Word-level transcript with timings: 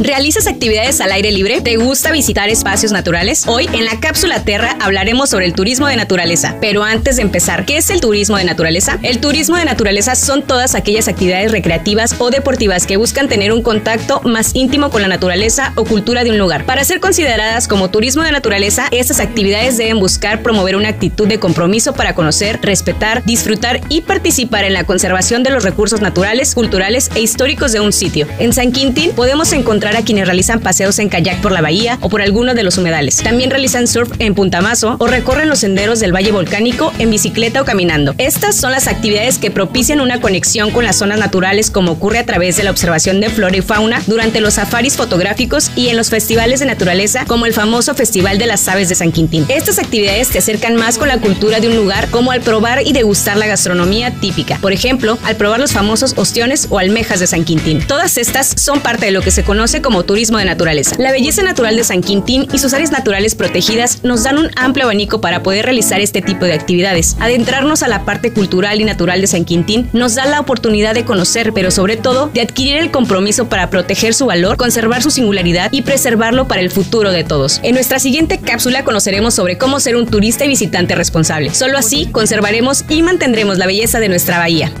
¿Realizas 0.00 0.46
actividades 0.46 1.00
al 1.00 1.12
aire 1.12 1.32
libre? 1.32 1.60
¿Te 1.60 1.76
gusta 1.76 2.12
visitar 2.12 2.48
espacios 2.48 2.92
naturales? 2.92 3.46
Hoy 3.46 3.68
en 3.72 3.84
la 3.84 4.00
cápsula 4.00 4.44
Terra 4.44 4.76
hablaremos 4.80 5.30
sobre 5.30 5.46
el 5.46 5.54
turismo 5.54 5.86
de 5.86 5.96
naturaleza. 5.96 6.56
Pero 6.60 6.84
antes 6.84 7.16
de 7.16 7.22
empezar, 7.22 7.64
¿qué 7.64 7.76
es 7.76 7.90
el 7.90 8.00
turismo 8.00 8.36
de 8.36 8.44
naturaleza? 8.44 8.98
El 9.02 9.20
turismo 9.20 9.56
de 9.56 9.64
naturaleza 9.64 10.14
son 10.14 10.42
todas 10.42 10.74
aquellas 10.74 11.08
actividades 11.08 11.52
recreativas 11.52 12.16
o 12.18 12.30
deportivas 12.30 12.86
que 12.86 12.96
buscan 12.96 13.28
tener 13.28 13.52
un 13.52 13.62
contacto 13.62 14.20
más 14.24 14.54
íntimo 14.54 14.90
con 14.90 15.02
la 15.02 15.08
naturaleza 15.08 15.72
o 15.76 15.84
cultura 15.84 16.24
de 16.24 16.30
un 16.30 16.38
lugar. 16.38 16.66
Para 16.66 16.84
ser 16.84 17.00
consideradas 17.00 17.68
como 17.68 17.90
turismo 17.90 18.22
de 18.22 18.32
naturaleza, 18.32 18.88
estas 18.90 19.20
actividades 19.20 19.76
deben 19.76 20.00
buscar 20.00 20.42
promover 20.42 20.76
una 20.76 20.88
actitud 20.88 21.28
de 21.28 21.38
compromiso 21.38 21.94
para 21.94 22.14
conocer, 22.14 22.60
respetar, 22.62 23.24
disfrutar 23.24 23.80
y 23.88 24.02
participar 24.02 24.64
en 24.64 24.74
la 24.74 24.84
conservación 24.84 25.42
de 25.42 25.50
los 25.50 25.64
recursos 25.64 26.00
naturales, 26.00 26.54
culturales 26.54 27.10
e 27.14 27.20
históricos 27.20 27.72
de 27.72 27.80
un 27.80 27.92
sitio. 27.92 28.26
En 28.38 28.52
San 28.52 28.72
Quintín 28.72 29.12
podemos 29.12 29.52
encontrar 29.52 29.63
a 29.64 30.02
quienes 30.04 30.26
realizan 30.26 30.60
paseos 30.60 30.98
en 30.98 31.08
kayak 31.08 31.40
por 31.40 31.52
la 31.52 31.60
bahía 31.60 31.98
o 32.00 32.08
por 32.08 32.22
alguno 32.22 32.54
de 32.54 32.62
los 32.62 32.78
humedales. 32.78 33.16
También 33.16 33.50
realizan 33.50 33.86
surf 33.86 34.10
en 34.18 34.34
Puntamazo 34.34 34.96
o 34.98 35.06
recorren 35.06 35.48
los 35.48 35.60
senderos 35.60 36.00
del 36.00 36.14
Valle 36.14 36.32
Volcánico 36.32 36.92
en 36.98 37.10
bicicleta 37.10 37.60
o 37.60 37.64
caminando. 37.64 38.14
Estas 38.18 38.56
son 38.56 38.72
las 38.72 38.88
actividades 38.88 39.38
que 39.38 39.50
propician 39.50 40.00
una 40.00 40.20
conexión 40.20 40.70
con 40.70 40.84
las 40.84 40.96
zonas 40.96 41.18
naturales 41.18 41.70
como 41.70 41.92
ocurre 41.92 42.18
a 42.18 42.26
través 42.26 42.56
de 42.56 42.64
la 42.64 42.70
observación 42.70 43.20
de 43.20 43.30
flora 43.30 43.56
y 43.56 43.62
fauna 43.62 44.02
durante 44.06 44.40
los 44.40 44.54
safaris 44.54 44.96
fotográficos 44.96 45.70
y 45.76 45.88
en 45.88 45.96
los 45.96 46.10
festivales 46.10 46.60
de 46.60 46.66
naturaleza 46.66 47.24
como 47.26 47.46
el 47.46 47.52
famoso 47.52 47.94
Festival 47.94 48.38
de 48.38 48.46
las 48.46 48.68
Aves 48.68 48.88
de 48.88 48.94
San 48.94 49.12
Quintín. 49.12 49.44
Estas 49.48 49.78
actividades 49.78 50.28
te 50.28 50.38
acercan 50.38 50.76
más 50.76 50.98
con 50.98 51.08
la 51.08 51.18
cultura 51.18 51.60
de 51.60 51.68
un 51.68 51.76
lugar 51.76 52.08
como 52.10 52.30
al 52.30 52.40
probar 52.40 52.82
y 52.86 52.92
degustar 52.92 53.36
la 53.36 53.46
gastronomía 53.46 54.12
típica. 54.20 54.58
Por 54.58 54.72
ejemplo, 54.72 55.18
al 55.24 55.36
probar 55.36 55.60
los 55.60 55.72
famosos 55.72 56.14
ostiones 56.16 56.68
o 56.70 56.78
almejas 56.78 57.20
de 57.20 57.26
San 57.26 57.44
Quintín. 57.44 57.84
Todas 57.86 58.18
estas 58.18 58.54
son 58.56 58.80
parte 58.80 59.06
de 59.06 59.12
lo 59.12 59.22
que 59.22 59.30
se 59.30 59.44
conoce 59.54 59.80
como 59.80 60.02
turismo 60.02 60.38
de 60.38 60.46
naturaleza. 60.46 60.96
La 60.98 61.12
belleza 61.12 61.44
natural 61.44 61.76
de 61.76 61.84
San 61.84 62.02
Quintín 62.02 62.48
y 62.52 62.58
sus 62.58 62.74
áreas 62.74 62.90
naturales 62.90 63.36
protegidas 63.36 64.02
nos 64.02 64.24
dan 64.24 64.36
un 64.36 64.50
amplio 64.56 64.86
abanico 64.86 65.20
para 65.20 65.44
poder 65.44 65.64
realizar 65.64 66.00
este 66.00 66.22
tipo 66.22 66.44
de 66.44 66.54
actividades. 66.54 67.16
Adentrarnos 67.20 67.84
a 67.84 67.88
la 67.88 68.04
parte 68.04 68.32
cultural 68.32 68.80
y 68.80 68.84
natural 68.84 69.20
de 69.20 69.28
San 69.28 69.44
Quintín 69.44 69.88
nos 69.92 70.16
da 70.16 70.26
la 70.26 70.40
oportunidad 70.40 70.92
de 70.92 71.04
conocer, 71.04 71.52
pero 71.52 71.70
sobre 71.70 71.96
todo 71.96 72.30
de 72.34 72.40
adquirir 72.40 72.78
el 72.78 72.90
compromiso 72.90 73.48
para 73.48 73.70
proteger 73.70 74.12
su 74.12 74.26
valor, 74.26 74.56
conservar 74.56 75.04
su 75.04 75.12
singularidad 75.12 75.70
y 75.70 75.82
preservarlo 75.82 76.48
para 76.48 76.60
el 76.60 76.72
futuro 76.72 77.12
de 77.12 77.22
todos. 77.22 77.60
En 77.62 77.76
nuestra 77.76 78.00
siguiente 78.00 78.40
cápsula 78.40 78.82
conoceremos 78.82 79.34
sobre 79.34 79.56
cómo 79.56 79.78
ser 79.78 79.94
un 79.94 80.08
turista 80.08 80.44
y 80.44 80.48
visitante 80.48 80.96
responsable. 80.96 81.54
Solo 81.54 81.78
así 81.78 82.06
conservaremos 82.06 82.84
y 82.88 83.02
mantendremos 83.02 83.58
la 83.58 83.66
belleza 83.66 84.00
de 84.00 84.08
nuestra 84.08 84.38
bahía. 84.38 84.72